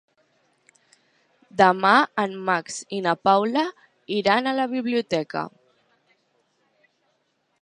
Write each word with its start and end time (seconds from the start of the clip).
Demà 1.61 1.91
en 2.23 2.33
Max 2.49 2.79
i 3.01 3.03
na 3.09 3.15
Paula 3.29 3.67
iran 4.19 4.49
a 4.49 4.57
la 4.63 4.69
biblioteca. 4.75 5.49